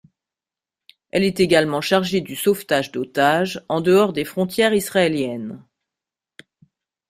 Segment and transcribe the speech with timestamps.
[1.11, 5.63] Elle est également chargée du sauvetage d'otages en dehors des frontières israéliennes.